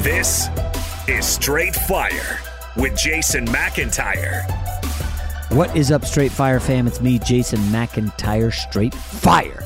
[0.00, 0.48] This
[1.08, 2.38] is Straight Fire
[2.74, 4.50] with Jason McIntyre.
[5.52, 6.86] What is up, Straight Fire fam?
[6.86, 9.62] It's me, Jason McIntyre, Straight Fire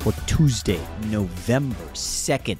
[0.00, 2.58] for Tuesday, November 2nd.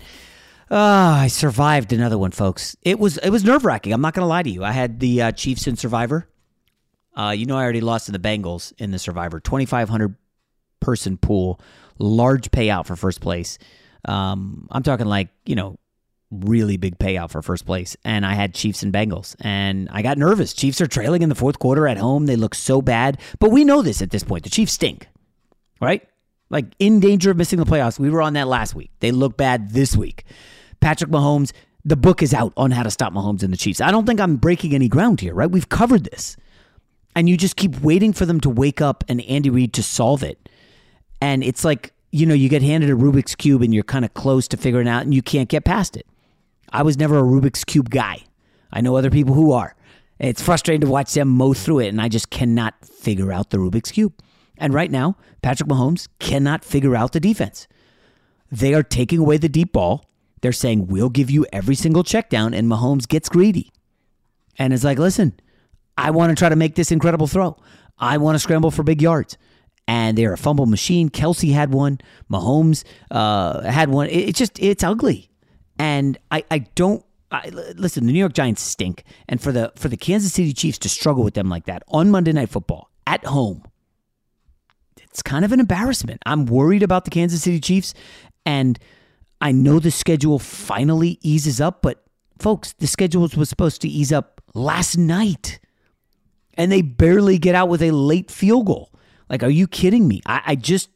[0.70, 2.76] Ah, I survived another one, folks.
[2.80, 3.92] It was it was nerve wracking.
[3.92, 4.64] I'm not going to lie to you.
[4.64, 6.30] I had the uh, Chiefs in Survivor.
[7.14, 9.38] Uh, you know, I already lost to the Bengals in the Survivor.
[9.38, 10.16] 2,500
[10.80, 11.60] person pool,
[11.98, 13.58] large payout for first place.
[14.06, 15.76] Um, I'm talking like you know
[16.32, 17.96] really big payout for first place.
[18.04, 19.36] And I had Chiefs and Bengals.
[19.40, 20.52] And I got nervous.
[20.52, 22.26] Chiefs are trailing in the fourth quarter at home.
[22.26, 23.20] They look so bad.
[23.38, 24.44] But we know this at this point.
[24.44, 25.06] The Chiefs stink,
[25.80, 26.06] right?
[26.50, 27.98] Like in danger of missing the playoffs.
[27.98, 28.90] We were on that last week.
[29.00, 30.24] They look bad this week.
[30.80, 31.52] Patrick Mahomes,
[31.84, 33.80] the book is out on how to stop Mahomes and the Chiefs.
[33.80, 35.50] I don't think I'm breaking any ground here, right?
[35.50, 36.36] We've covered this.
[37.14, 40.22] And you just keep waiting for them to wake up and Andy Reid to solve
[40.22, 40.48] it.
[41.20, 44.14] And it's like, you know, you get handed a Rubik's Cube and you're kind of
[44.14, 46.06] close to figuring out and you can't get past it.
[46.72, 48.22] I was never a Rubik's Cube guy.
[48.72, 49.76] I know other people who are.
[50.18, 53.58] It's frustrating to watch them mow through it, and I just cannot figure out the
[53.58, 54.14] Rubik's Cube.
[54.56, 57.68] And right now, Patrick Mahomes cannot figure out the defense.
[58.50, 60.08] They are taking away the deep ball.
[60.40, 63.72] They're saying, we'll give you every single check down, and Mahomes gets greedy.
[64.58, 65.34] And it's like, listen,
[65.98, 67.56] I want to try to make this incredible throw.
[67.98, 69.36] I want to scramble for big yards.
[69.88, 71.08] And they're a fumble machine.
[71.08, 71.98] Kelce had one.
[72.30, 74.08] Mahomes uh, had one.
[74.08, 75.31] It's just, it's ugly.
[75.78, 78.06] And I, I don't I, listen.
[78.06, 81.24] The New York Giants stink, and for the for the Kansas City Chiefs to struggle
[81.24, 83.64] with them like that on Monday Night Football at home,
[85.00, 86.20] it's kind of an embarrassment.
[86.26, 87.94] I'm worried about the Kansas City Chiefs,
[88.44, 88.78] and
[89.40, 92.04] I know the schedule finally eases up, but
[92.38, 95.58] folks, the schedule was supposed to ease up last night,
[96.54, 98.92] and they barely get out with a late field goal.
[99.30, 100.20] Like, are you kidding me?
[100.26, 100.90] I, I just,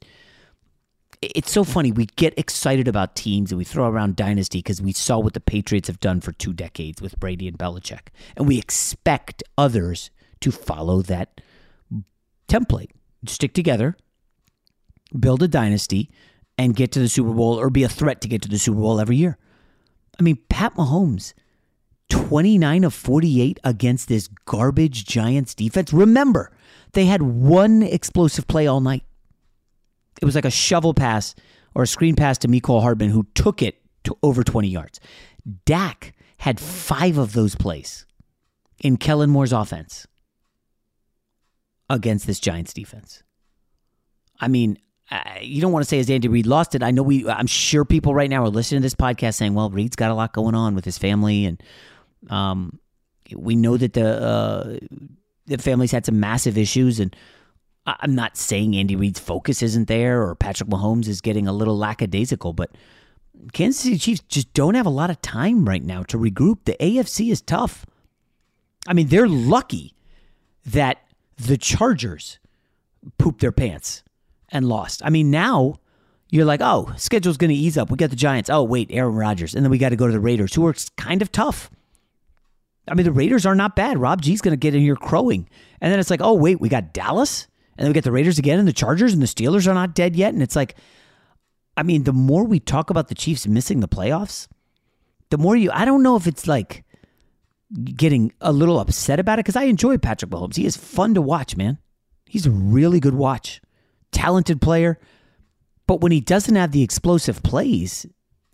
[1.23, 1.93] it's so funny.
[1.93, 5.41] We get excited about teams and we throw around dynasty because we saw what the
[5.41, 8.09] Patriots have done for two decades with Brady and Belichick.
[8.37, 10.11] And we expect others
[10.41, 11.41] to follow that
[12.49, 12.91] template.
[13.27, 13.97] Stick together,
[15.19, 16.11] build a dynasty,
[16.59, 18.81] and get to the Super Bowl or be a threat to get to the Super
[18.81, 19.39] Bowl every year.
[20.19, 21.35] I mean, Pat Mahomes,
[22.09, 25.93] 29 of 48 against this garbage Giants defense.
[25.93, 26.51] Remember,
[26.93, 29.03] they had one explosive play all night.
[30.21, 31.35] It was like a shovel pass
[31.75, 35.01] or a screen pass to Mecole Hardman, who took it to over 20 yards.
[35.65, 38.07] Dak had five of those plays
[38.81, 40.07] in Kellen Moore's offense
[41.89, 43.23] against this Giants defense.
[44.41, 44.79] I mean,
[45.41, 46.83] you don't want to say as Andy Reid lost it.
[46.83, 47.29] I know we.
[47.29, 50.15] I'm sure people right now are listening to this podcast saying, "Well, Reid's got a
[50.15, 51.63] lot going on with his family, and
[52.29, 52.81] um,
[53.35, 54.79] we know that the uh,
[55.47, 57.15] the family's had some massive issues." And
[57.87, 61.77] I'm not saying Andy Reid's focus isn't there or Patrick Mahomes is getting a little
[61.77, 62.71] lackadaisical, but
[63.53, 66.65] Kansas City Chiefs just don't have a lot of time right now to regroup.
[66.65, 67.87] The AFC is tough.
[68.89, 69.95] I mean, they're lucky
[70.65, 70.99] that
[71.37, 72.39] the Chargers
[73.19, 74.03] pooped their pants
[74.49, 75.03] and lost.
[75.05, 75.77] I mean, now
[76.31, 77.91] you're like, oh, schedule's going to ease up.
[77.91, 78.51] We got the Giants.
[78.51, 79.55] Oh, wait, Aaron Rodgers.
[79.55, 81.71] And then we got to go to the Raiders, who are kind of tough.
[82.89, 83.99] I mean, the Raiders are not bad.
[83.99, 85.49] Rob G's going to get in here crowing.
[85.81, 87.47] And then it's like, oh, wait, we got Dallas.
[87.77, 89.95] And then we get the Raiders again and the Chargers and the Steelers are not
[89.95, 90.33] dead yet.
[90.33, 90.77] And it's like,
[91.77, 94.49] I mean, the more we talk about the Chiefs missing the playoffs,
[95.31, 96.85] the more you, I don't know if it's like
[97.85, 100.57] getting a little upset about it because I enjoy Patrick Mahomes.
[100.57, 101.79] He is fun to watch, man.
[102.25, 103.61] He's a really good watch
[104.13, 104.99] talented player.
[105.87, 108.07] But when he doesn't have the explosive plays,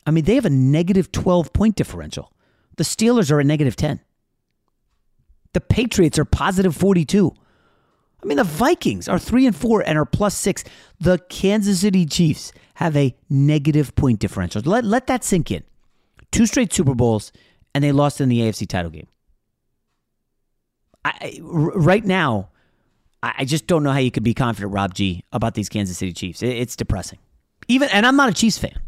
[0.04, 2.32] I mean, they have a negative 12 point differential.
[2.76, 4.00] The Steelers are a negative 10.
[5.52, 7.32] The Patriots are positive 42.
[8.22, 10.64] I mean, the Vikings are 3 and 4 and are plus 6.
[11.00, 14.62] The Kansas City Chiefs have a negative point differential.
[14.64, 15.64] Let, let that sink in.
[16.30, 17.32] Two straight Super Bowls,
[17.74, 19.08] and they lost in the AFC title game.
[21.04, 22.50] I, right now,
[23.22, 26.12] I just don't know how you could be confident, Rob G, about these Kansas City
[26.12, 26.42] Chiefs.
[26.42, 27.18] It's depressing.
[27.68, 28.80] Even and I'm not a Chiefs fan.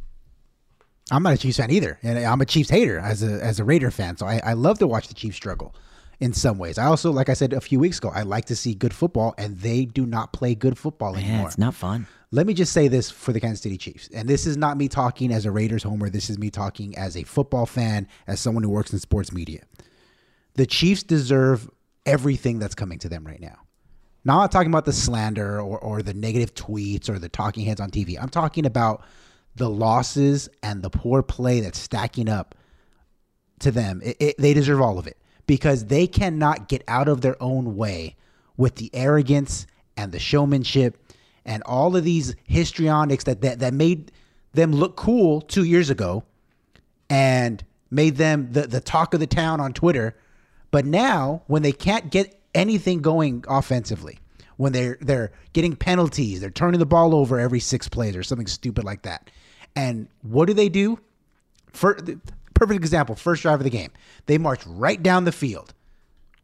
[1.11, 3.65] I'm not a Chiefs fan either, and I'm a Chiefs hater as a as a
[3.65, 4.17] Raider fan.
[4.17, 5.75] So I, I love to watch the Chiefs struggle
[6.21, 6.79] in some ways.
[6.79, 9.35] I also, like I said a few weeks ago, I like to see good football,
[9.39, 11.41] and they do not play good football anymore.
[11.41, 12.07] Yeah, it's not fun.
[12.31, 14.89] Let me just say this for the Kansas City Chiefs, and this is not me
[14.89, 16.11] talking as a Raiders homer.
[16.11, 19.63] This is me talking as a football fan, as someone who works in sports media.
[20.55, 21.71] The Chiefs deserve
[22.07, 23.59] everything that's coming to them right now.
[24.25, 27.67] Now, I'm not talking about the slander or, or the negative tweets or the talking
[27.67, 28.17] heads on TV.
[28.21, 29.05] I'm talking about
[29.55, 32.55] the losses and the poor play that's stacking up
[33.61, 34.01] to them.
[34.03, 37.77] It, it, they deserve all of it because they cannot get out of their own
[37.77, 38.17] way
[38.57, 40.99] with the arrogance and the showmanship
[41.45, 44.11] and all of these histrionics that, that, that made
[44.53, 46.25] them look cool two years ago
[47.11, 50.17] and made them the, the talk of the town on Twitter.
[50.71, 54.19] But now, when they can't get anything going offensively.
[54.57, 58.47] When they're they're getting penalties, they're turning the ball over every six plays or something
[58.47, 59.31] stupid like that.
[59.75, 60.99] And what do they do?
[61.73, 61.99] For
[62.67, 63.91] perfect example, first drive of the game,
[64.27, 65.75] they march right down the field,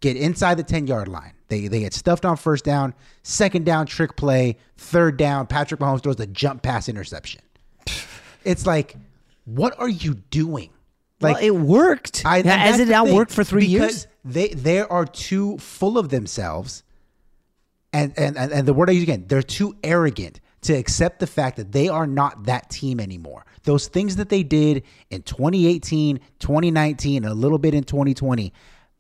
[0.01, 1.33] get inside the ten yard line.
[1.49, 5.47] They they get stuffed on first down, second down trick play, third down.
[5.47, 7.41] Patrick Mahomes throws the jump pass interception.
[8.45, 8.97] It's like,
[9.45, 10.71] what are you doing?
[11.21, 12.23] Like well, it worked.
[12.25, 14.07] I, Has it now worked for three years?
[14.25, 16.83] They they are too full of themselves,
[17.93, 21.27] and, and and and the word I use again, they're too arrogant to accept the
[21.27, 23.45] fact that they are not that team anymore.
[23.65, 28.53] Those things that they did in 2018, 2019, and a little bit in 2020,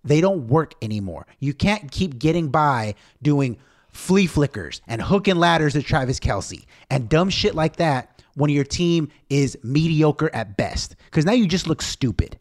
[0.05, 1.26] they don't work anymore.
[1.38, 3.59] You can't keep getting by doing
[3.90, 8.50] flea flickers and hook and ladders to Travis Kelce and dumb shit like that when
[8.50, 10.97] your team is mediocre at best.
[11.07, 12.38] Because now you just look stupid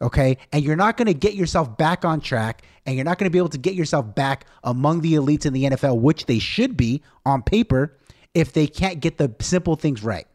[0.00, 0.38] okay?
[0.52, 3.30] And you're not going to get yourself back on track and you're not going to
[3.30, 6.76] be able to get yourself back among the elites in the NFL, which they should
[6.76, 7.96] be on paper,
[8.36, 10.26] if they can't get the simple things right.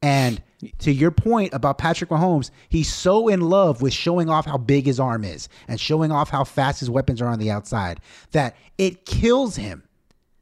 [0.00, 0.40] And
[0.78, 4.86] to your point about Patrick Mahomes, he's so in love with showing off how big
[4.86, 8.00] his arm is and showing off how fast his weapons are on the outside
[8.30, 9.82] that it kills him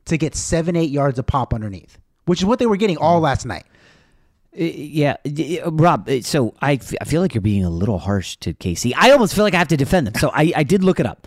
[0.04, 3.18] to get seven, eight yards of pop underneath, which is what they were getting all
[3.20, 3.64] last night.
[4.52, 5.16] Uh, yeah,
[5.64, 6.08] uh, Rob.
[6.08, 8.92] Uh, so I, I feel like you're being a little harsh to KC.
[8.94, 10.14] I almost feel like I have to defend them.
[10.16, 11.26] So I, I did look it up.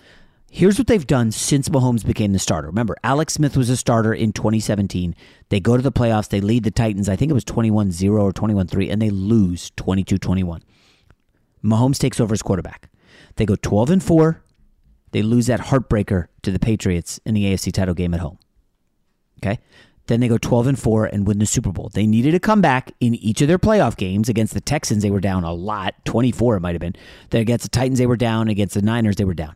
[0.52, 2.68] Here's what they've done since Mahomes became the starter.
[2.68, 5.16] Remember, Alex Smith was a starter in 2017.
[5.50, 6.30] They go to the playoffs.
[6.30, 7.08] They lead the Titans.
[7.08, 10.64] I think it was 21 0 or 21 3, and they lose 22 21.
[11.64, 12.90] Mahomes takes over as quarterback.
[13.36, 14.42] They go 12 and 4.
[15.12, 18.40] They lose that heartbreaker to the Patriots in the AFC title game at home.
[19.44, 19.60] Okay.
[20.08, 21.92] Then they go 12 and 4 and win the Super Bowl.
[21.94, 25.04] They needed to come back in each of their playoff games against the Texans.
[25.04, 26.96] They were down a lot, 24 it might have been.
[27.30, 29.56] Then against the Titans they were down, against the Niners they were down.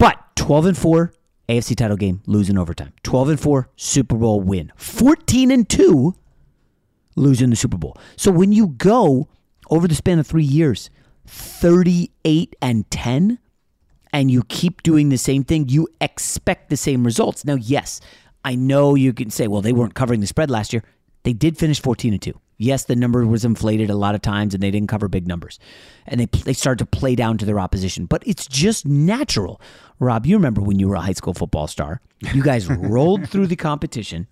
[0.00, 1.12] But 12 and 4
[1.50, 2.94] AFC title game, losing overtime.
[3.02, 4.72] 12 and 4 Super Bowl win.
[4.76, 6.14] 14 and 2
[7.16, 7.98] losing the Super Bowl.
[8.16, 9.28] So when you go
[9.68, 10.88] over the span of 3 years
[11.26, 13.38] 38 and 10
[14.12, 17.44] and you keep doing the same thing, you expect the same results.
[17.44, 18.00] Now, yes,
[18.42, 20.82] I know you can say, well, they weren't covering the spread last year.
[21.24, 22.40] They did finish 14 and 2.
[22.62, 25.58] Yes, the number was inflated a lot of times and they didn't cover big numbers.
[26.06, 29.62] And they they started to play down to their opposition, but it's just natural.
[29.98, 32.02] Rob, you remember when you were a high school football star?
[32.34, 34.26] You guys rolled through the competition.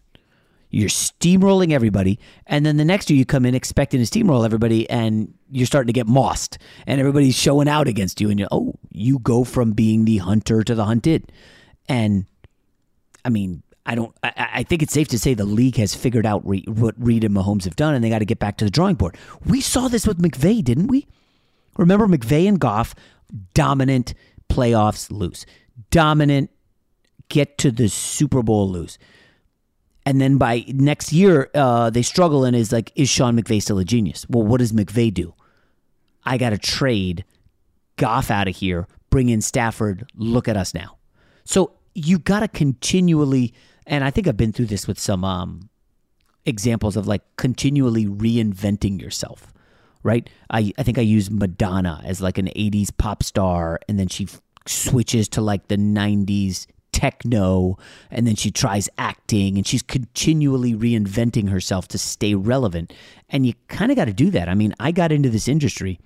[0.69, 4.89] You're steamrolling everybody, and then the next year you come in expecting to steamroll everybody,
[4.91, 8.75] and you're starting to get mossed, and everybody's showing out against you, and you oh,
[8.93, 11.33] you go from being the hunter to the hunted,
[11.89, 12.27] and
[13.25, 14.15] I mean, I don't.
[14.23, 17.25] I, I, think it's safe to say the league has figured out re, what Reid
[17.25, 19.17] and Mahomes have done, and they got to get back to the drawing board.
[19.47, 21.07] We saw this with McVay, didn't we?
[21.79, 22.95] Remember McVay and Goff,
[23.55, 24.13] dominant
[24.51, 25.47] playoffs, lose,
[25.91, 26.51] dominant,
[27.31, 28.99] get to the Super Bowl, lose,
[30.05, 33.79] and then by next year uh, they struggle, and is like, is Sean McVay still
[33.79, 34.27] a genius?
[34.29, 35.33] Well, what does McVay do?
[36.25, 37.25] I got to trade
[37.97, 40.11] Goff out of here, bring in Stafford.
[40.15, 40.99] Look at us now.
[41.45, 43.55] So you got to continually
[43.89, 45.71] and I think I've been through this with some um,
[46.45, 49.53] examples of like continually reinventing yourself,
[50.03, 50.29] right?
[50.51, 54.25] I, I think I use Madonna as like an 80s pop star, and then she
[54.25, 57.79] f- switches to like the 90s techno,
[58.11, 62.93] and then she tries acting, and she's continually reinventing herself to stay relevant.
[63.31, 64.51] And you kind of got to do that.
[64.51, 65.99] I mean, I got into this industry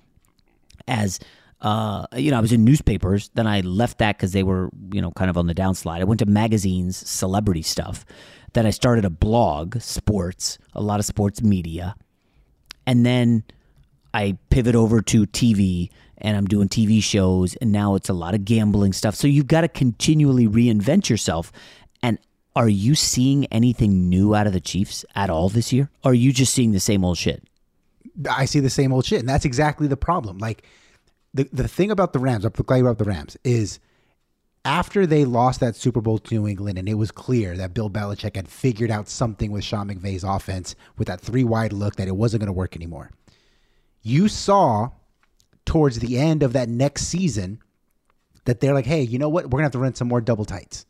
[0.87, 1.19] as
[1.63, 3.31] uh, you know, I was in newspapers.
[3.35, 6.01] Then I left that because they were, you know, kind of on the downslide.
[6.01, 8.05] I went to magazines, celebrity stuff.
[8.53, 11.95] Then I started a blog, sports, a lot of sports media.
[12.85, 13.45] And then
[14.13, 17.55] I pivot over to TV and I'm doing TV shows.
[17.57, 19.15] And now it's a lot of gambling stuff.
[19.15, 21.53] So you've got to continually reinvent yourself.
[22.03, 22.19] And
[22.57, 25.91] are you seeing anything new out of the Chiefs at all this year?
[26.05, 27.45] Or are you just seeing the same old shit?
[28.29, 29.21] I see the same old shit.
[29.21, 30.39] And that's exactly the problem.
[30.39, 30.65] Like,
[31.35, 33.79] the the thing about the Rams, I'm glad you brought up the Rams, is
[34.65, 37.91] after they lost that Super Bowl to New England, and it was clear that Bill
[37.91, 42.09] Belichick had figured out something with Sean McVay's offense with that three wide look that
[42.09, 43.11] it wasn't going to work anymore.
[44.03, 44.91] You saw
[45.65, 47.61] towards the end of that next season
[48.45, 49.45] that they're like, hey, you know what?
[49.45, 50.87] We're going to have to run some more double tights.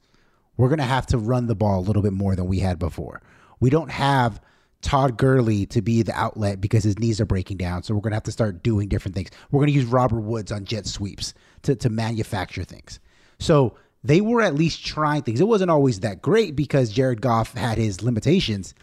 [0.56, 2.78] We're going to have to run the ball a little bit more than we had
[2.78, 3.22] before.
[3.61, 4.40] We don't have
[4.82, 7.82] Todd Gurley to be the outlet because his knees are breaking down.
[7.82, 9.30] So we're going to have to start doing different things.
[9.50, 13.00] We're going to use Robert Woods on jet sweeps to, to manufacture things.
[13.38, 15.40] So they were at least trying things.
[15.40, 18.74] It wasn't always that great because Jared Goff had his limitations.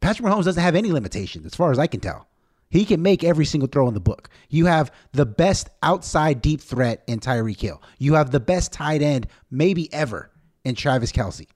[0.00, 2.28] Patrick Mahomes doesn't have any limitations as far as I can tell.
[2.70, 4.30] He can make every single throw in the book.
[4.48, 7.82] You have the best outside deep threat in Tyreek Hill.
[7.98, 10.30] You have the best tight end maybe ever
[10.64, 11.48] in Travis Kelce.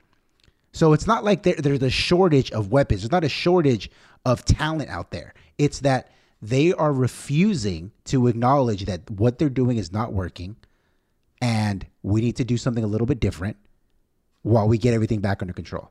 [0.77, 3.01] So it's not like there, there's a shortage of weapons.
[3.01, 3.91] There's not a shortage
[4.27, 5.33] of talent out there.
[5.57, 6.11] It's that
[6.43, 10.55] they are refusing to acknowledge that what they're doing is not working
[11.41, 13.57] and we need to do something a little bit different
[14.43, 15.91] while we get everything back under control.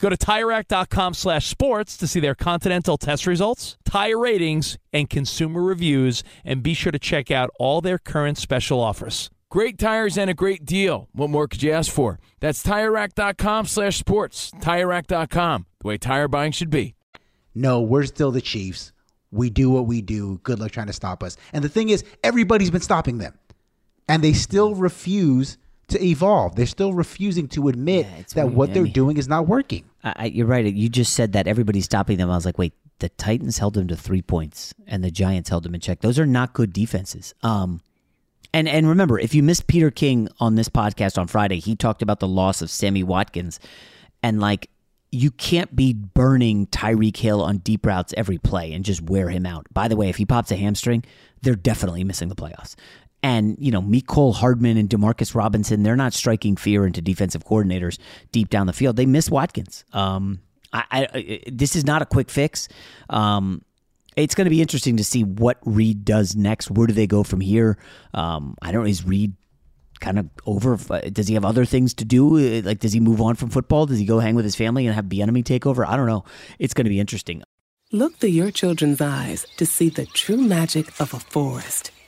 [0.00, 5.62] Go to TireRack.com slash sports to see their Continental test results, tire ratings, and consumer
[5.62, 9.30] reviews, and be sure to check out all their current special offers.
[9.50, 11.08] Great tires and a great deal.
[11.12, 12.18] What more could you ask for?
[12.40, 14.52] That's TireRack.com slash sports.
[14.52, 16.94] TireRack.com, the way tire buying should be.
[17.54, 18.92] No, we're still the Chiefs.
[19.32, 20.40] We do what we do.
[20.44, 21.36] Good luck trying to stop us.
[21.52, 23.34] And the thing is, everybody's been stopping them.
[24.08, 26.54] And they still refuse to evolve.
[26.56, 28.56] They're still refusing to admit Yeah, that weird.
[28.56, 29.84] what I they're mean- doing is not working.
[30.02, 30.64] I, you're right.
[30.64, 32.30] You just said that everybody's stopping them.
[32.30, 35.64] I was like, wait, the Titans held them to three points, and the Giants held
[35.64, 36.00] them in check.
[36.00, 37.34] Those are not good defenses.
[37.42, 37.80] Um,
[38.52, 42.02] and and remember, if you missed Peter King on this podcast on Friday, he talked
[42.02, 43.60] about the loss of Sammy Watkins,
[44.22, 44.70] and like
[45.12, 49.44] you can't be burning Tyreek Hill on deep routes every play and just wear him
[49.44, 49.66] out.
[49.72, 51.04] By the way, if he pops a hamstring,
[51.42, 52.76] they're definitely missing the playoffs.
[53.22, 57.98] And, you know, Cole Hardman and Demarcus Robinson, they're not striking fear into defensive coordinators
[58.32, 58.96] deep down the field.
[58.96, 59.84] They miss Watkins.
[59.92, 60.40] Um,
[60.72, 62.68] I, I, this is not a quick fix.
[63.10, 63.62] Um,
[64.16, 66.70] it's going to be interesting to see what Reid does next.
[66.70, 67.78] Where do they go from here?
[68.14, 68.88] Um, I don't know.
[68.88, 69.34] Is Reid
[70.00, 70.76] kind of over?
[71.10, 72.62] Does he have other things to do?
[72.62, 73.86] Like, does he move on from football?
[73.86, 75.84] Does he go hang with his family and have Bieniemy take over?
[75.84, 76.24] I don't know.
[76.58, 77.42] It's going to be interesting.
[77.92, 81.90] Look through your children's eyes to see the true magic of a forest.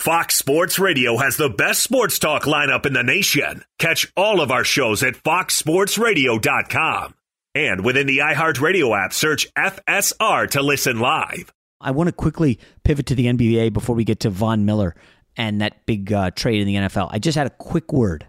[0.00, 3.62] Fox Sports Radio has the best sports talk lineup in the nation.
[3.78, 7.14] Catch all of our shows at foxsportsradio.com.
[7.54, 11.52] And within the iHeartRadio app, search FSR to listen live.
[11.82, 14.94] I want to quickly pivot to the NBA before we get to Von Miller
[15.36, 17.10] and that big uh, trade in the NFL.
[17.12, 18.26] I just had a quick word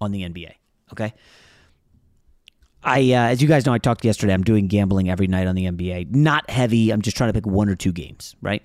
[0.00, 0.52] on the NBA.
[0.92, 1.12] Okay.
[2.84, 4.32] I, uh, as you guys know, I talked yesterday.
[4.32, 6.14] I'm doing gambling every night on the NBA.
[6.14, 6.92] Not heavy.
[6.92, 8.62] I'm just trying to pick one or two games, right?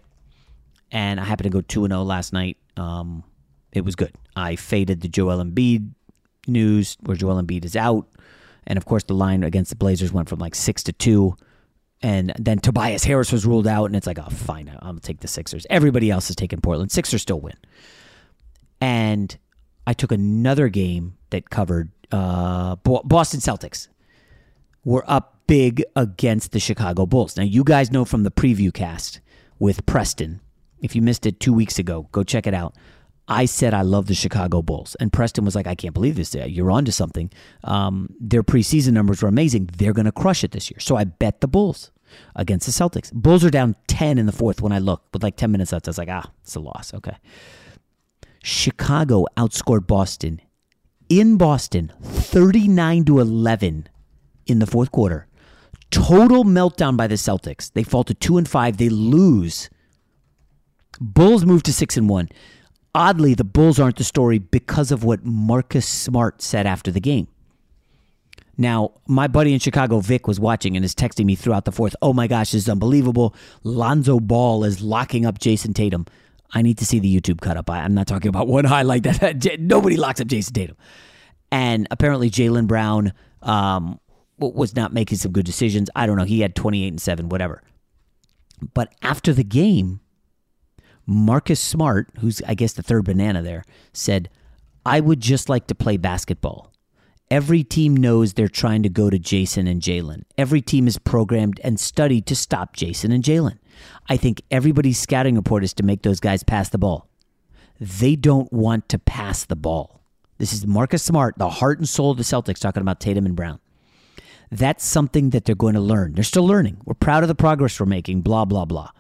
[0.91, 2.58] And I happened to go two and zero last night.
[2.78, 3.24] Um,
[3.71, 4.13] it was good.
[4.36, 5.91] I faded the Joel Embiid
[6.48, 8.08] news where Joel Embiid is out,
[8.67, 11.36] and of course the line against the Blazers went from like six to two,
[12.02, 15.19] and then Tobias Harris was ruled out, and it's like, oh, fine, I'm gonna take
[15.19, 15.65] the Sixers.
[15.69, 16.91] Everybody else is taking Portland.
[16.91, 17.58] Sixers still win,
[18.80, 19.38] and
[19.88, 23.88] I took another game that covered uh, Boston Celtics.
[24.84, 27.38] Were up big against the Chicago Bulls.
[27.38, 29.19] Now you guys know from the preview cast
[29.60, 30.41] with Preston.
[30.86, 32.76] If you missed it two weeks ago, go check it out.
[33.28, 36.36] I said I love the Chicago Bulls, and Preston was like, "I can't believe this.
[36.36, 37.32] You're onto something."
[37.63, 39.71] Um, their preseason numbers were amazing.
[39.76, 40.80] They're going to crush it this year.
[40.80, 41.91] So I bet the Bulls
[42.36, 43.12] against the Celtics.
[43.12, 44.62] Bulls are down ten in the fourth.
[44.62, 46.93] When I look with like ten minutes left, I was like, "Ah, it's a loss."
[46.93, 47.17] Okay.
[48.43, 50.39] Chicago outscored Boston
[51.10, 53.88] in Boston, thirty-nine to eleven
[54.45, 55.26] in the fourth quarter.
[55.89, 57.71] Total meltdown by the Celtics.
[57.74, 58.78] They fall to two and five.
[58.78, 59.69] They lose.
[61.00, 62.30] Bulls move to six and one
[62.96, 67.28] oddly, the Bulls aren't the story because of what Marcus Smart said after the game.
[68.58, 71.94] Now, my buddy in Chicago, Vic, was watching and is texting me throughout the fourth.
[72.02, 73.36] Oh my gosh, this is unbelievable.
[73.64, 76.06] Lonzo Ball is locking up Jayson Tatum.
[76.54, 77.70] I need to see the YouTube cut up.
[77.70, 80.78] I'm not talking about one highlight that nobody locks up Jayson Tatum.
[81.52, 84.00] And apparently, Jaylen Brown um,
[84.38, 85.90] was not making some good decisions.
[85.94, 86.24] I don't know.
[86.24, 87.62] He had 28 and 7, whatever.
[88.74, 90.00] But after the game,
[91.06, 93.63] Marcus Smart, who's I guess the third banana there,
[93.94, 94.30] said,
[94.86, 96.72] I would just like to play basketball.
[97.32, 100.24] Every team knows they're trying to go to Jayson and Jaylen.
[100.38, 103.58] Every team is programmed and studied to stop Jayson and Jaylen.
[104.08, 107.10] I think everybody's scouting report is to make those guys pass the ball.
[107.80, 110.02] They don't want to pass the ball.
[110.38, 113.36] This is Marcus Smart, the heart and soul of the Celtics, talking about Tatum and
[113.36, 113.60] Brown.
[114.52, 116.13] That's something that they're going to learn.
[116.13, 116.78] They're still learning.
[116.86, 118.91] We're proud of the progress we're making, blah, blah, blah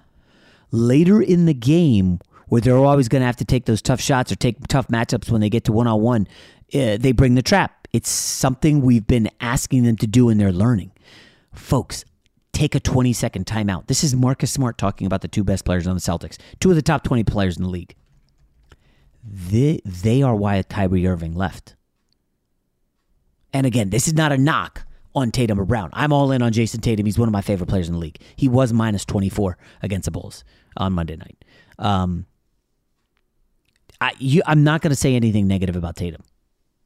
[0.75, 4.31] later in the game where they're always going to have to take those tough shots
[4.31, 6.27] or take tough matchups when they get to one on one,
[6.71, 7.87] they bring the trap.
[7.91, 10.91] It's something we've been asking them to do and they're learning.
[11.53, 12.05] Folks,
[12.51, 13.87] take a 20 second timeout.
[13.87, 16.75] This is Marcus Smart talking about the two best players on the Celtics, two of
[16.75, 17.95] the top 20 players in the league.
[19.23, 21.75] They, they are why Kyrie Irving left.
[23.53, 24.84] And again, this is not a knock
[25.15, 25.89] on Tatum or Brown.
[25.93, 27.05] I'm all in on Jayson Tatum.
[27.05, 28.19] He's one of my favorite players in the league.
[28.35, 30.43] He was minus 24 against the Bulls
[30.77, 31.43] on Monday night.
[31.79, 32.25] Um,
[34.01, 36.21] I, you, I'm not going to say anything negative about Tatum.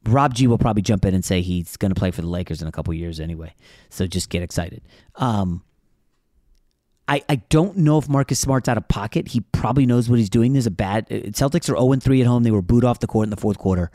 [0.06, 2.62] Rob G will probably jump in and say he's going to play for the Lakers
[2.62, 3.54] in a couple years anyway.
[3.90, 4.82] So just get excited.
[5.16, 5.62] Um,
[7.06, 9.28] I, I don't know if Marcus Smart's out of pocket.
[9.28, 10.52] He probably knows what he's doing.
[10.52, 12.44] There's a bad Celtics are 0 3 at home.
[12.44, 13.90] They were booed off the court in the fourth quarter.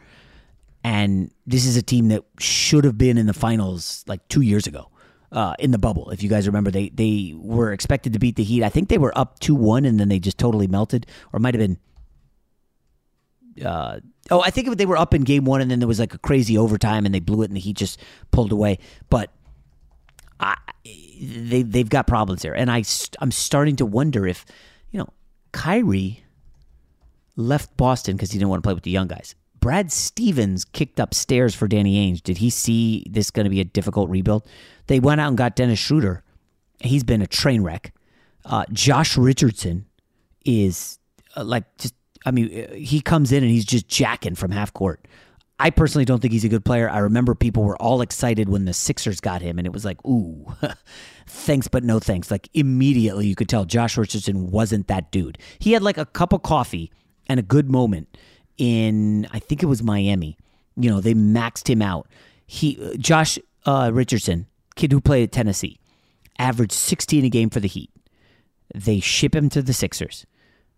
[0.85, 4.67] And this is a team that should have been in the finals like two years
[4.67, 4.91] ago.
[5.31, 6.11] Uh, in the bubble.
[6.11, 8.63] If you guys remember, they they were expected to beat the Heat.
[8.63, 11.55] I think they were up two one, and then they just totally melted, or might
[11.55, 11.77] have been.
[13.65, 16.13] Uh, oh, I think they were up in game one, and then there was like
[16.13, 17.99] a crazy overtime, and they blew it, and the Heat just
[18.31, 18.77] pulled away.
[19.09, 19.31] But
[20.39, 22.83] I, they they've got problems there, and I
[23.19, 24.45] I'm starting to wonder if
[24.91, 25.09] you know
[25.51, 26.23] Kyrie
[27.35, 29.35] left Boston because he didn't want to play with the young guys.
[29.65, 32.21] Brad Stevens kicked upstairs for Danny Ainge.
[32.21, 34.45] Did he see this going to be a difficult rebuild?
[34.85, 36.23] They went out and got Dennis Schroeder.
[36.81, 37.91] He's been a train wreck.
[38.45, 39.87] Uh, Josh Richardson
[40.45, 40.99] is
[41.35, 41.95] uh, like just.
[42.27, 45.07] I mean, uh, he comes in and he's just jacking from half court.
[45.57, 46.87] I personally don't think he's a good player.
[46.87, 49.97] I remember people were all excited when the Sixers got him, and it was like,
[50.05, 50.45] ooh,
[51.25, 52.29] thanks, but no thanks.
[52.29, 55.39] Like immediately, you could tell Josh Richardson wasn't that dude.
[55.57, 56.91] He had like a cup of coffee
[57.25, 58.15] and a good moment
[58.57, 60.37] in I think it was Miami.
[60.75, 62.07] You know, they maxed him out.
[62.45, 65.79] He Josh uh, Richardson, kid who played at Tennessee,
[66.37, 67.91] averaged 16 a game for the Heat.
[68.73, 70.25] They ship him to the Sixers.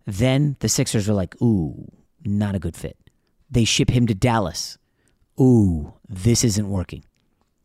[0.06, 1.90] Then the Sixers are like, "Ooh,
[2.24, 2.96] not a good fit."
[3.50, 4.78] They ship him to Dallas.
[5.40, 7.04] Ooh, this isn't working.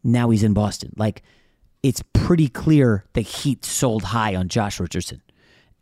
[0.04, 0.93] Now he's in Boston.
[0.95, 1.23] Like
[1.84, 5.21] it's pretty clear the Heat sold high on Josh Richardson.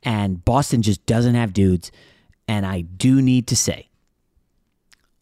[0.04, 1.91] And Boston just doesn't have dudes.
[2.48, 3.91] And I do need to say,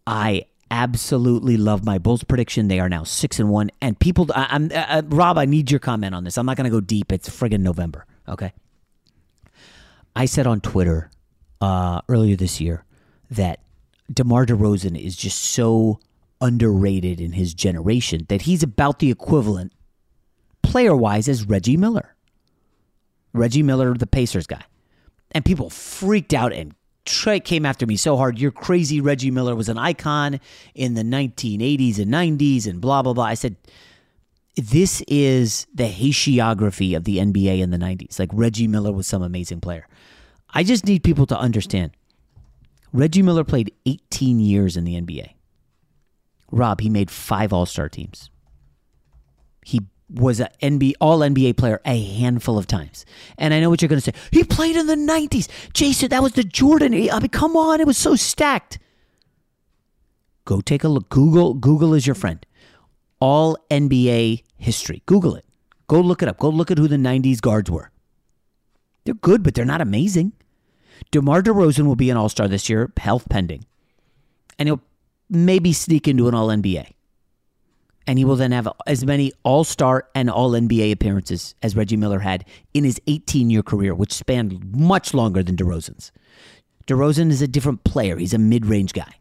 [0.09, 2.67] I absolutely love my Bulls prediction.
[2.67, 4.27] They are now six and one, and people.
[4.33, 5.37] I, am uh, uh, Rob.
[5.37, 6.35] I need your comment on this.
[6.35, 7.11] I'm not going to go deep.
[7.11, 8.07] It's friggin' November.
[8.27, 8.51] Okay.
[10.15, 11.11] I said on Twitter
[11.61, 12.83] uh, earlier this year
[13.29, 13.59] that
[14.11, 15.99] DeMar DeRozan is just so
[16.41, 19.73] underrated in his generation that he's about the equivalent,
[20.63, 22.15] player wise, as Reggie Miller.
[23.31, 24.63] Reggie Miller, the Pacers guy.
[25.33, 26.73] And people freaked out and
[27.05, 28.39] Trey came after me so hard.
[28.39, 29.01] You're crazy.
[29.01, 30.39] Reggie Miller was an icon
[30.75, 33.23] in the 1980s and 90s and blah, blah, blah.
[33.23, 33.55] I said,
[34.55, 38.19] this is the hagiography of the NBA in the 90s.
[38.19, 39.87] Like Reggie Miller was some amazing player.
[40.51, 41.91] I just need people to understand.
[42.91, 45.33] Reggie Miller played 18 years in the NBA.
[46.51, 48.29] Rob, he made five All Star teams.
[49.63, 53.05] He was an NBA All NBA player a handful of times.
[53.37, 54.17] And I know what you're going to say.
[54.31, 55.47] He played in the 90s.
[55.73, 56.93] Jason, that was the Jordan.
[56.93, 58.79] I mean, come on, it was so stacked.
[60.45, 61.09] Go take a look.
[61.09, 62.43] Google Google is your friend.
[63.19, 65.03] All NBA history.
[65.05, 65.45] Google it.
[65.87, 66.39] Go look it up.
[66.39, 67.91] Go look at who the 90s guards were.
[69.05, 70.33] They're good, but they're not amazing.
[71.11, 73.65] DeMar DeRozan will be an All Star this year, health pending.
[74.57, 74.81] And he'll
[75.29, 76.93] maybe sneak into an All NBA.
[78.07, 81.97] And he will then have as many All Star and All NBA appearances as Reggie
[81.97, 86.11] Miller had in his 18 year career, which spanned much longer than DeRozan's.
[86.87, 89.13] DeRozan is a different player, he's a mid range guy.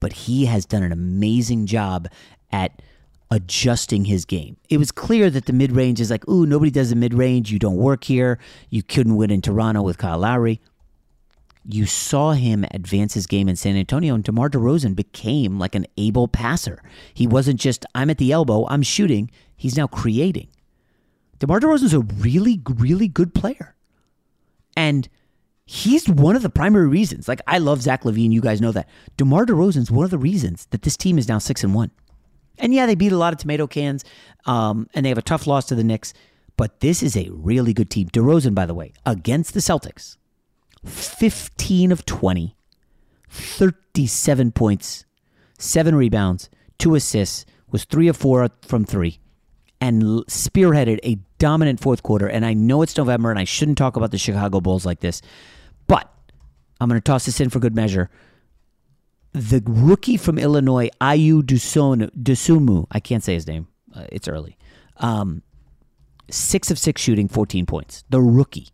[0.00, 2.08] But he has done an amazing job
[2.50, 2.82] at
[3.30, 4.56] adjusting his game.
[4.68, 7.50] It was clear that the mid range is like, ooh, nobody does the mid range.
[7.50, 8.38] You don't work here.
[8.70, 10.60] You couldn't win in Toronto with Kyle Lowry.
[11.66, 15.86] You saw him advance his game in San Antonio, and DeMar DeRozan became like an
[15.96, 16.82] able passer.
[17.14, 19.30] He wasn't just, I'm at the elbow, I'm shooting.
[19.56, 20.48] He's now creating.
[21.38, 23.74] DeMar DeRozan's a really, really good player.
[24.76, 25.08] And
[25.64, 27.28] he's one of the primary reasons.
[27.28, 28.32] Like, I love Zach LaVine.
[28.32, 28.88] You guys know that.
[29.16, 31.90] DeMar DeRozan's one of the reasons that this team is now 6 and 1.
[32.58, 34.04] And yeah, they beat a lot of tomato cans,
[34.46, 36.12] um, and they have a tough loss to the Knicks.
[36.56, 38.08] But this is a really good team.
[38.10, 40.18] DeRozan, by the way, against the Celtics,
[40.84, 42.56] 15 of 20,
[43.28, 45.04] 37 points,
[45.58, 49.18] seven rebounds, two assists, was three of four from three,
[49.80, 52.26] and spearheaded a dominant fourth quarter.
[52.28, 55.22] And I know it's November, and I shouldn't talk about the Chicago Bulls like this,
[55.86, 56.08] but
[56.80, 58.10] I'm going to toss this in for good measure.
[59.32, 63.66] The rookie from Illinois, Ayo Dosunmu, I can't say his name.
[63.92, 64.56] Uh, it's early.
[64.98, 65.42] Um,
[66.30, 68.04] six of six shooting, 14 points.
[68.10, 68.68] The rookie.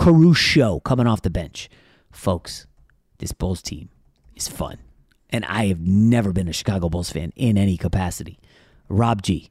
[0.00, 1.68] Caruso coming off the bench.
[2.10, 2.66] Folks,
[3.18, 3.90] this Bulls team
[4.34, 4.78] is fun.
[5.28, 8.38] And I have never been a Chicago Bulls fan in any capacity.
[8.88, 9.50] Rob G,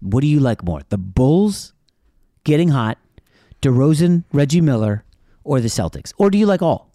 [0.00, 0.82] what do you like more?
[0.90, 1.72] The Bulls
[2.44, 2.98] getting hot,
[3.62, 5.06] DeRozan, Reggie Miller,
[5.42, 6.12] or the Celtics?
[6.18, 6.90] Or do you like all?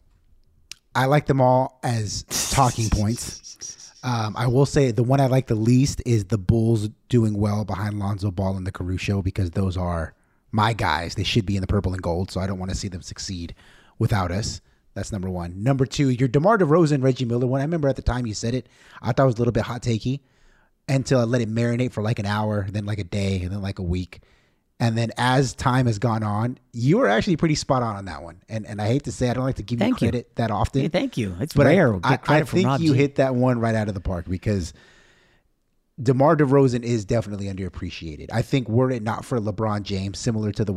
[0.94, 3.92] I like them all as talking points.
[4.04, 7.66] Um, I will say the one I like the least is the Bulls doing well
[7.66, 10.14] behind Lonzo Ball and the Caruso because those are
[10.52, 11.16] my guys.
[11.16, 13.02] They should be in the purple and gold, so I don't want to see them
[13.02, 13.56] succeed
[14.00, 14.62] without us.
[14.94, 15.62] That's number one.
[15.62, 17.62] Number two, your DeMar DeRozan, Reggie Miller one.
[17.62, 18.68] I remember at the time you said it,
[19.02, 20.22] I thought it was a little bit hot takey
[20.90, 23.62] until I let it marinate for like an hour, then like a day, and then
[23.62, 24.22] like a week.
[24.80, 28.22] And then as time has gone on, you were actually pretty spot on on that
[28.22, 28.42] one.
[28.48, 30.34] And and I hate to say I don't like to give thank you credit you.
[30.36, 30.82] that often.
[30.82, 31.36] Hey, thank you.
[31.40, 31.96] It's but rare.
[32.04, 34.74] I, I, I think you hit that one right out of the park because
[36.00, 38.28] DeMar DeRozan is definitely underappreciated.
[38.32, 40.77] I think were it not for LeBron James, similar to the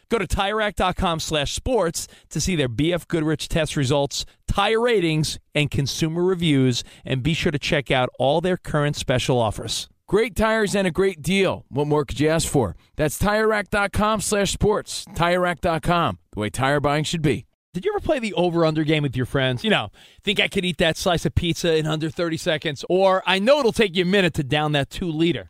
[0.11, 5.71] Go to TireRack.com slash sports to see their BF Goodrich test results, tire ratings, and
[5.71, 9.87] consumer reviews, and be sure to check out all their current special offers.
[10.07, 11.63] Great tires and a great deal.
[11.69, 12.75] What more could you ask for?
[12.97, 15.05] That's TireRack.com slash sports.
[15.15, 17.45] TireRack.com, the way tire buying should be.
[17.73, 19.63] Did you ever play the over under game with your friends?
[19.63, 19.91] You know,
[20.25, 22.83] think I could eat that slice of pizza in under 30 seconds?
[22.89, 25.49] Or I know it'll take you a minute to down that two liter.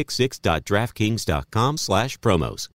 [0.01, 2.69] pick6.draftkings.com slash promos.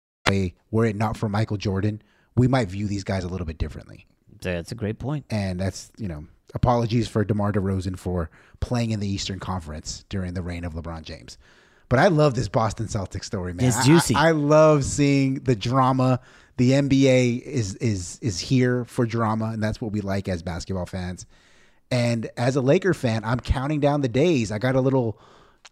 [0.71, 2.01] Were it not for Michael Jordan,
[2.35, 4.07] we might view these guys a little bit differently.
[4.41, 5.25] That's a great point.
[5.29, 10.33] And that's, you know, apologies for DeMar DeRozan for playing in the Eastern Conference during
[10.33, 11.37] the reign of LeBron James.
[11.89, 13.67] But I love this Boston Celtics story, man.
[13.67, 14.15] It's juicy.
[14.15, 16.19] I, I love seeing the drama.
[16.57, 20.87] The NBA is is is here for drama, and that's what we like as basketball
[20.87, 21.27] fans.
[21.91, 24.51] And as a Laker fan, I'm counting down the days.
[24.51, 25.19] I got a little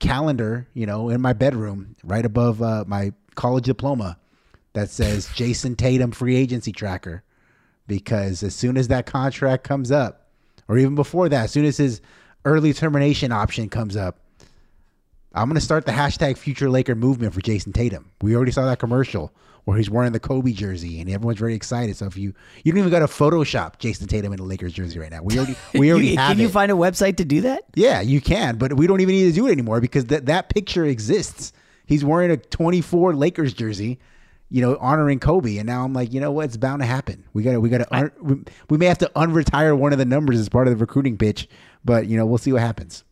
[0.03, 4.19] calendar, you know, in my bedroom, right above uh, my college diploma,
[4.73, 7.23] that says Jayson Tatum free agency tracker.
[7.87, 10.27] Because as soon as that contract comes up,
[10.67, 12.01] or even before that, as soon as his
[12.45, 14.19] early termination option comes up,
[15.33, 18.11] I'm going to start the hashtag future Laker movement for Jayson Tatum.
[18.21, 19.33] We already saw that commercial
[19.65, 21.95] where he's wearing the Kobe jersey and everyone's very excited.
[21.95, 24.99] So if you you don't even got to Photoshop Jayson Tatum in a Lakers jersey
[24.99, 25.23] right now.
[25.23, 27.63] We already we already You- have Can you find a website to do that?
[27.75, 30.49] Yeah, you can, but we don't even need to do it anymore because that that
[30.49, 31.53] picture exists.
[31.85, 33.99] He's wearing a 24 Lakers jersey,
[34.49, 36.45] you know, honoring Kobe, and now I'm like, you know what?
[36.45, 37.23] It's bound to happen.
[37.33, 38.35] We got to we got to un- we,
[38.69, 41.47] we may have to unretire one of the numbers as part of the recruiting pitch,
[41.83, 43.03] but you know, we'll see what happens.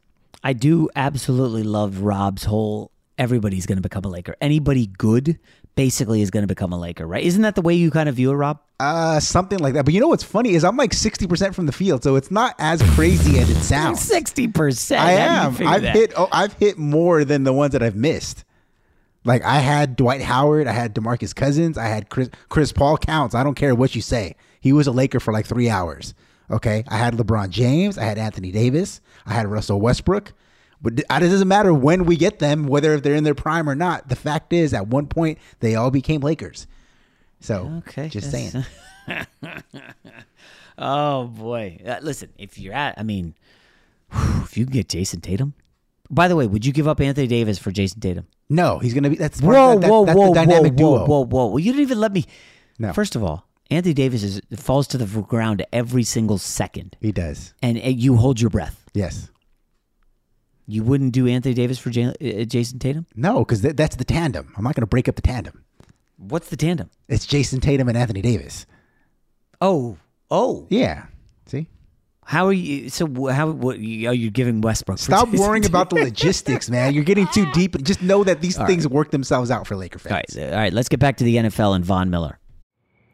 [0.43, 4.36] I do absolutely love Rob's whole everybody's going to become a Laker.
[4.41, 5.38] Anybody good
[5.75, 7.23] basically is going to become a Laker, right?
[7.23, 8.60] Isn't that the way you kind of view it, Rob?
[8.80, 9.86] Uh, something like that.
[9.86, 12.56] But you know what's funny is I'm like 60% from the field, so it's not
[12.58, 14.01] as crazy as it sounds.
[14.01, 15.01] Sixty percent.
[15.01, 15.56] I am.
[15.67, 16.13] I've hit.
[16.17, 18.43] Oh, I've hit more than the ones that I've missed.
[19.23, 23.36] Like I had Dwight Howard, I had DeMarcus Cousins, I had Chris Chris Paul counts.
[23.36, 24.36] I don't care what you say.
[24.60, 26.15] He was a Laker for like three hours.
[26.49, 30.34] Okay, I had LeBron James, I had Anthony Davis, I had Russell Westbrook.
[30.82, 33.75] But it doesn't matter when we get them, whether if they're in their prime or
[33.75, 34.10] not.
[34.10, 36.65] The fact is, at one point, they all became Lakers.
[37.39, 38.65] So, Okay, just saying.
[40.77, 41.80] oh boy!
[41.86, 43.36] Uh, listen, if you're at, I mean,
[44.12, 45.54] if you can get Jayson Tatum.
[46.10, 48.27] By the way, would you give up Anthony Davis for Jayson Tatum?
[48.49, 49.15] No, he's gonna be.
[49.15, 50.91] That's Whoa, of that, whoa, that's whoa, the dynamic whoa, duo.
[50.99, 51.45] whoa, whoa, whoa!
[51.47, 52.25] Well, you didn't even let me.
[52.80, 52.91] No.
[52.93, 57.53] First of all, Anthony Davis is falls to the ground every single second, He does.
[57.63, 58.86] and uh, you hold your breath.
[58.93, 59.29] Yes.
[60.67, 62.13] You wouldn't do Anthony Davis for uh,
[62.45, 63.05] Jayson Tatum?
[63.15, 64.53] No, because th- that's the tandem.
[64.55, 65.63] I'm not going to break up the tandem.
[66.17, 66.89] What's the tandem?
[67.07, 68.65] It's Jayson Tatum and Anthony Davis.
[69.60, 69.97] Oh,
[70.29, 71.05] oh, Yeah.
[71.47, 71.67] See?
[72.25, 72.89] how are you?
[72.89, 74.99] So how what, are you giving Westbrook?
[74.99, 76.93] Stop worrying about the logistics, man.
[76.93, 77.75] You're getting too deep.
[77.83, 80.52] Just know that these All things work themselves out for Laker All right, fans.
[80.54, 80.71] all right.
[80.71, 82.37] Let's get back to the NFL and Von Miller.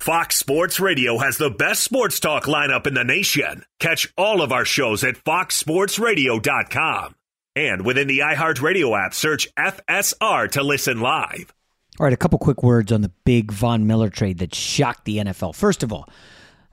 [0.00, 3.66] Fox Sports Radio has the best sports talk lineup in the nation.
[3.80, 7.14] Catch all of our shows at foxsportsradio.com.
[7.54, 11.52] And within the iHeartRadio app, search FSR to listen live.
[11.98, 15.18] All right, a couple quick words on the big Von Miller trade that shocked the
[15.18, 15.54] NFL.
[15.54, 16.08] First of all,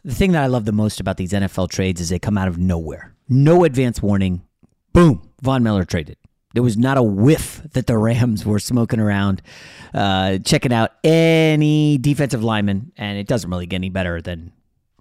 [0.06, 2.48] the thing that I love the most about these NFL trades is they come out
[2.48, 3.14] of nowhere.
[3.28, 4.42] No advance warning.
[4.94, 6.16] Boom, Von Miller traded.
[6.54, 9.42] There was not a whiff that the Rams were smoking around,
[9.94, 14.54] uh, checking out any defensive lineman, and it doesn't really get any better than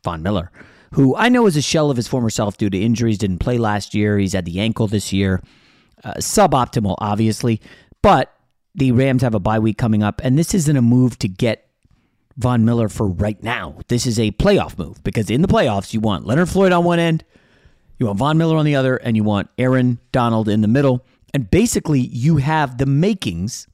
[0.05, 0.51] Von Miller,
[0.93, 3.19] who I know is a shell of his former self due to injuries.
[3.19, 4.19] Didn't play last year.
[4.19, 5.43] He's had the ankle this year.
[6.05, 7.61] Uh, suboptimal, obviously,
[8.03, 8.33] but
[8.75, 11.69] the Rams have a bye week coming up, and this isn't a move to get
[12.37, 13.79] Von Miller for right now.
[13.89, 16.99] This is a playoff move because in the playoffs, you want Leonard Floyd on one
[16.99, 17.25] end,
[17.99, 21.05] you want Von Miller on the other, and you want Aaron Donald in the middle.
[21.37, 23.69] And basically, you have the makings,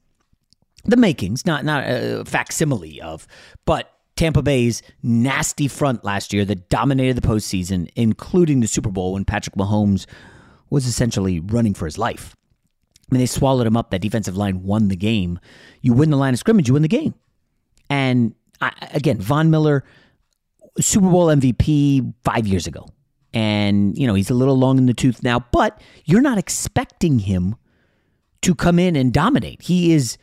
[0.83, 3.25] the makings, not not a facsimile of,
[3.63, 9.13] but Tampa Bay's nasty front last year that dominated the postseason, including the Super Bowl
[9.13, 10.07] when Patrick Mahomes
[10.71, 12.35] was essentially running for his life.
[13.09, 13.91] I mean, they swallowed him up.
[13.91, 15.39] That defensive line won the game.
[15.81, 17.13] You win the line of scrimmage, you win the game.
[17.89, 19.85] And I, again, Von Miller,
[20.81, 22.89] Super Bowl MVP five years ago.
[23.33, 27.19] And, you know, he's a little long in the tooth now, but you're not expecting
[27.19, 27.55] him
[28.41, 29.63] to come in and dominate.
[29.63, 30.17] He is,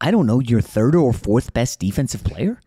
[0.00, 2.60] I don't know, your third or fourth best defensive player.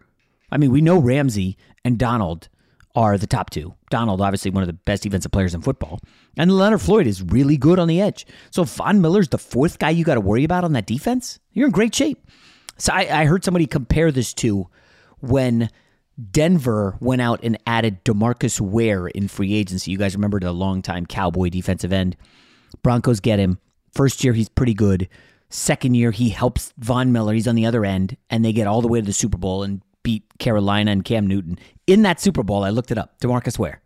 [0.51, 2.49] I mean, we know Ramsey and Donald
[2.95, 3.73] are the top two.
[3.89, 5.99] Donald, obviously, one of the best defensive players in football.
[6.37, 8.27] And Leonard Floyd is really good on the edge.
[8.51, 11.39] So Von Miller's the fourth guy you got to worry about on that defense.
[11.53, 12.19] You're in great shape.
[12.77, 14.67] So I, I heard somebody compare this to
[15.19, 15.69] when
[16.31, 19.91] Denver went out and added DeMarcus Ware in free agency.
[19.91, 22.15] You guys remember the longtime Cowboy defensive end.
[22.83, 23.59] Broncos get him.
[23.93, 25.09] First year, he's pretty good.
[25.49, 27.33] Second year, he helps Von Miller.
[27.33, 29.63] He's on the other end, and they get all the way to the Super Bowl
[29.63, 31.57] and beat Carolina and Cam Newton.
[31.87, 33.19] In that Super Bowl, I looked it up.
[33.19, 33.81] DeMarcus Ware.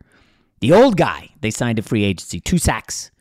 [0.59, 2.39] The old guy they signed to free agency.
[2.39, 3.11] Two sacks,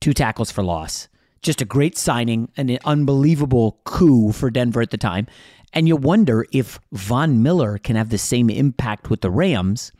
[0.00, 1.08] two tackles for loss.
[1.42, 5.26] Just a great signing, and an unbelievable coup for Denver at the time.
[5.74, 9.92] And you wonder if Von Miller can have the same impact with the Rams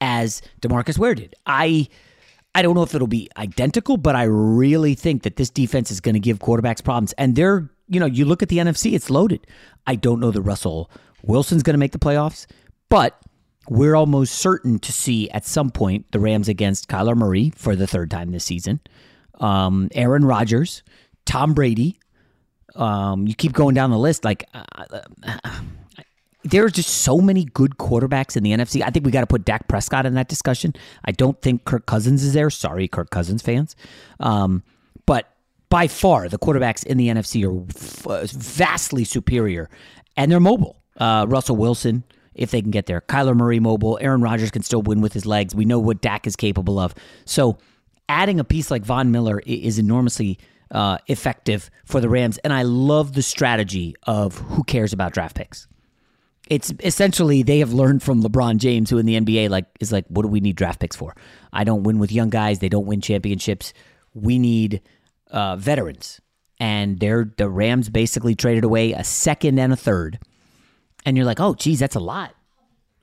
[0.00, 1.34] as DeMarcus Ware did.
[1.46, 1.88] I
[2.54, 6.00] I don't know if it'll be identical, but I really think that this defense is
[6.00, 7.12] going to give quarterbacks problems.
[7.18, 9.46] And they're, you know, you look at the NFC, it's loaded.
[9.86, 10.90] I don't know that Russell
[11.22, 12.46] Wilson's going to make the playoffs,
[12.88, 13.20] but
[13.68, 17.86] we're almost certain to see at some point the Rams against Kyler Murray for the
[17.86, 18.80] third time this season,
[19.38, 20.82] um, Aaron Rodgers,
[21.26, 21.98] Tom Brady,
[22.76, 24.24] um, you keep going down the list.
[24.24, 24.64] Like uh,
[25.24, 25.60] uh,
[26.44, 28.82] there are just so many good quarterbacks in the NFC.
[28.82, 30.74] I think we got to put Dak Prescott in that discussion.
[31.04, 32.50] I don't think Kirk Cousins is there.
[32.50, 33.74] Sorry, Kirk Cousins fans.
[34.20, 34.62] Um,
[35.06, 35.32] but
[35.68, 39.68] by far, the quarterbacks in the NFC are f- vastly superior,
[40.16, 40.76] and they're mobile.
[40.96, 42.04] Uh, Russell Wilson,
[42.34, 43.00] if they can get there.
[43.00, 43.98] Kyler Murray, mobile.
[44.00, 45.54] Aaron Rodgers can still win with his legs.
[45.54, 46.94] We know what Dak is capable of.
[47.24, 47.58] So,
[48.08, 50.38] adding a piece like Von Miller is enormously
[50.70, 52.38] uh, effective for the Rams.
[52.38, 55.66] And I love the strategy of who cares about draft picks.
[56.48, 60.04] It's essentially they have learned from LeBron James, who in the NBA like is like,
[60.08, 61.14] what do we need draft picks for?
[61.52, 62.60] I don't win with young guys.
[62.60, 63.72] They don't win championships.
[64.14, 64.80] We need
[65.30, 66.20] uh, veterans,
[66.60, 70.20] and they're the Rams basically traded away a second and a third.
[71.04, 72.34] And you're like, oh, geez, that's a lot.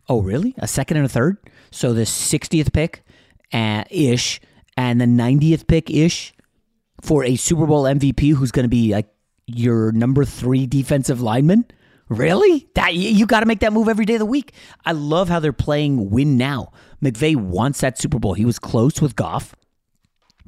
[0.10, 0.54] Oh, really?
[0.58, 1.38] A second and a third?
[1.72, 3.04] So the 60th pick
[3.54, 4.42] uh, ish
[4.76, 6.34] and the 90th pick ish
[7.04, 9.08] for a Super Bowl MVP who's going to be like
[9.46, 11.66] your number three defensive lineman?
[12.08, 12.68] Really?
[12.76, 14.54] That you got to make that move every day of the week.
[14.86, 16.72] I love how they're playing win now.
[17.04, 18.34] McVay wants that Super Bowl.
[18.34, 19.54] He was close with Goff.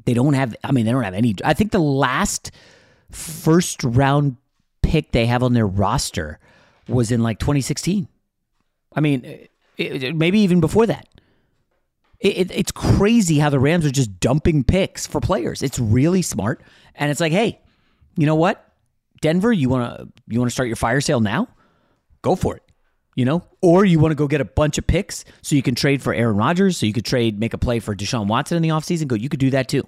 [0.06, 0.56] They don't have.
[0.64, 1.34] I mean, they don't have any.
[1.44, 2.50] I think the last
[3.10, 4.36] first round
[4.82, 6.38] pick they have on their roster
[6.88, 8.08] was in like 2016.
[8.94, 11.08] I mean, it, it, maybe even before that.
[12.20, 15.62] It, it's crazy how the Rams are just dumping picks for players.
[15.62, 16.62] It's really smart,
[16.94, 17.60] and it's like, hey,
[18.16, 18.66] you know what,
[19.20, 21.48] Denver, you want to you want to start your fire sale now?
[22.22, 22.62] Go for it.
[23.14, 25.74] You know, or you want to go get a bunch of picks so you can
[25.74, 28.62] trade for Aaron Rodgers, so you could trade, make a play for Deshaun Watson in
[28.62, 29.08] the offseason.
[29.08, 29.86] Go, you could do that too.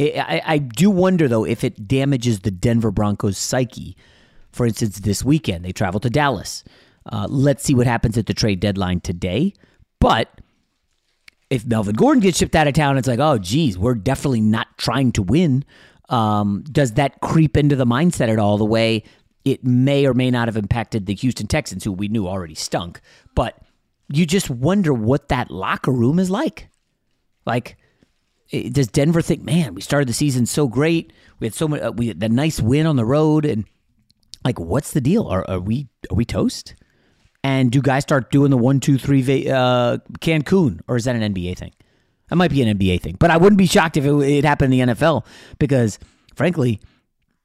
[0.00, 3.96] I, I do wonder though if it damages the Denver Broncos psyche.
[4.50, 6.64] For instance, this weekend they travel to Dallas.
[7.04, 9.52] Uh, let's see what happens at the trade deadline today.
[10.00, 10.40] But
[11.52, 14.68] if Melvin Gordon gets shipped out of town, it's like, oh, geez, we're definitely not
[14.78, 15.66] trying to win.
[16.08, 18.56] Um, does that creep into the mindset at all?
[18.56, 19.04] The way
[19.44, 23.02] it may or may not have impacted the Houston Texans, who we knew already stunk.
[23.34, 23.58] But
[24.08, 26.70] you just wonder what that locker room is like.
[27.44, 27.76] Like,
[28.50, 31.92] does Denver think, man, we started the season so great, we had so much, uh,
[31.94, 33.66] we had the nice win on the road, and
[34.42, 35.26] like, what's the deal?
[35.26, 36.76] Are, are we are we toast?
[37.44, 41.34] And do guys start doing the one, two, three uh, Cancun, or is that an
[41.34, 41.72] NBA thing?
[42.28, 44.72] That might be an NBA thing, but I wouldn't be shocked if it, it happened
[44.72, 45.26] in the NFL
[45.58, 45.98] because,
[46.34, 46.80] frankly,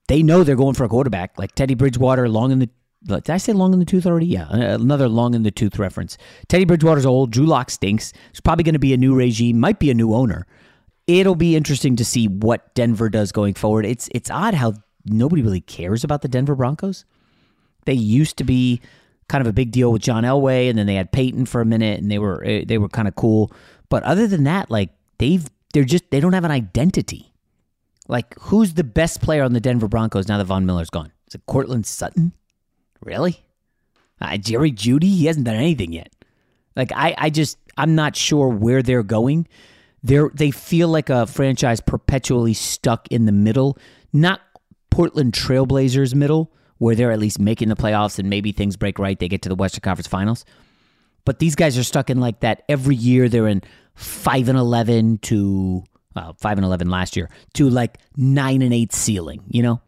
[0.08, 2.70] they know they're going for a quarterback like Teddy Bridgewater, long in the.
[3.04, 4.28] Did I say long in the tooth already?
[4.28, 6.18] Yeah, another long in the tooth reference.
[6.48, 7.32] Teddy Bridgewater's old.
[7.32, 8.12] Drew Lock stinks.
[8.12, 9.60] There's probably going to be a new regime.
[9.60, 10.48] Might be a new owner.
[11.06, 13.86] It'll be interesting to see what Denver does going forward.
[13.86, 14.74] It's it's odd how
[15.06, 17.06] nobody really cares about the Denver Broncos.
[17.86, 18.82] They used to be
[19.28, 21.66] kind of a big deal with John Elway, and then they had Peyton for a
[21.66, 23.52] minute, and they were eh, they were kind of cool.
[23.90, 27.34] But other than that, like they've they're just they don't have an identity.
[28.08, 31.12] Like who's the best player on the Denver Broncos now that Von Miller's gone?
[31.28, 32.34] Is it Courtland Sutton?
[33.02, 33.44] Really?
[34.20, 35.04] Uh, Jerry Jeudy?
[35.04, 36.12] He hasn't done anything yet.
[36.76, 39.48] Like I, I just I'm not sure where they're going.
[40.04, 43.78] They're they feel like a franchise perpetually stuck in the middle,
[44.14, 44.42] not
[44.90, 49.20] Portland Trailblazers middle, where they're at least making the playoffs and maybe things break right,
[49.20, 50.46] they get to the Western Conference Finals.
[51.26, 53.28] But these guys are stuck in like that every year.
[53.28, 53.62] They're in
[53.96, 55.84] five and eleven to
[56.16, 59.44] well, five and eleven last year to like nine and eight ceiling.
[59.50, 59.82] You know,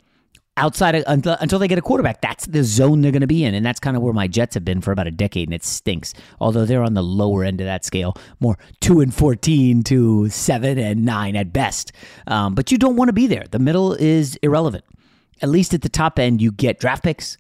[0.58, 3.46] outside of, until, until they get a quarterback, that's the zone they're going to be
[3.46, 5.56] in, and that's kind of where my Jets have been for about a decade, and
[5.56, 6.14] it stinks.
[6.42, 10.78] Although they're on the lower end of that scale, more two and fourteen to seven
[10.78, 11.94] and nine at best.
[12.28, 13.46] Um, but you don't want to be there.
[13.50, 14.84] The middle is irrelevant.
[15.42, 17.38] At least at the top end, you get draft picks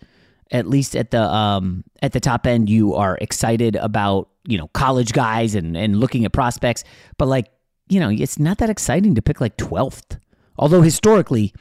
[0.51, 4.67] at least at the um, at the top end, you are excited about you know
[4.69, 6.83] college guys and and looking at prospects.
[7.17, 7.51] But like
[7.87, 10.17] you know, it's not that exciting to pick like twelfth.
[10.57, 11.53] Although historically,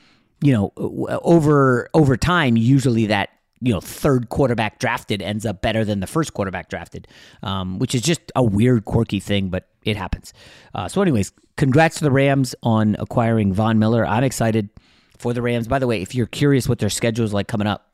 [0.43, 3.31] you know, over over time, usually that
[3.61, 7.07] you know third quarterback drafted ends up better than the first quarterback drafted,
[7.43, 10.33] um, which is just a weird, quirky thing, but it happens.
[10.75, 14.07] Uh, so, anyways, congrats to the Rams on acquiring Von Miller.
[14.07, 14.71] I'm excited
[15.19, 15.69] for the Rams.
[15.69, 17.91] By the way, if you're curious what their schedule is like coming up,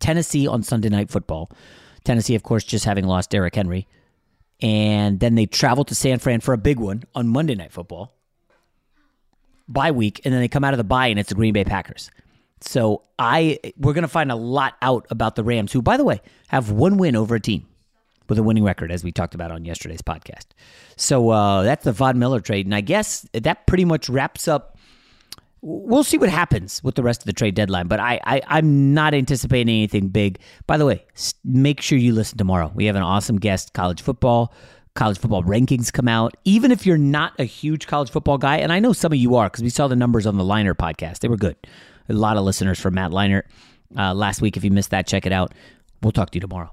[0.00, 1.50] Tennessee on Sunday Night Football.
[2.04, 3.86] Tennessee, of course, just having lost Derrick Henry.
[4.60, 8.14] And then they travel to San Fran for a big one on Monday Night Football.
[9.68, 11.64] Bye week, and then they come out of the bye, and it's the Green Bay
[11.64, 12.10] Packers.
[12.60, 16.20] So I we're gonna find a lot out about the Rams, who, by the way,
[16.48, 17.66] have one win over a team
[18.28, 20.46] with a winning record, as we talked about on yesterday's podcast.
[20.96, 24.77] So uh, that's the Von Miller trade, and I guess that pretty much wraps up
[25.62, 27.88] we'll see what happens with the rest of the trade deadline.
[27.88, 30.38] But I, I am not anticipating anything big.
[30.66, 31.04] By the way,
[31.44, 32.72] make sure you listen tomorrow.
[32.74, 34.52] We have an awesome guest, college football.
[34.94, 36.36] College football rankings come out.
[36.44, 39.36] Even if you're not a huge college football guy, and I know some of you
[39.36, 41.20] are because we saw the numbers on the Leinart podcast.
[41.20, 41.56] They were good.
[42.08, 43.44] A lot of listeners from Matt Leinart
[43.96, 44.56] uh, last week.
[44.56, 45.52] If you missed that, check it out.
[46.02, 46.72] We'll talk to you tomorrow.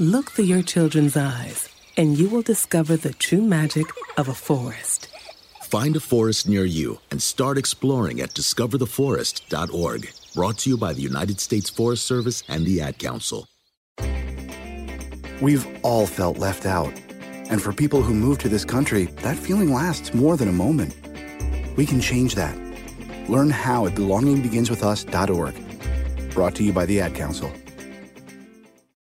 [0.00, 3.86] Look through your children's eyes, and you will discover the true magic
[4.16, 5.08] of a forest.
[5.62, 10.08] Find a forest near you and start exploring at discovertheforest.org.
[10.36, 13.48] Brought to you by the United States Forest Service and the Ad Council.
[15.42, 16.92] We've all felt left out.
[17.50, 20.94] And for people who move to this country, that feeling lasts more than a moment.
[21.76, 22.56] We can change that.
[23.28, 26.34] Learn how at belongingbeginswithus.org.
[26.34, 27.52] Brought to you by the Ad Council.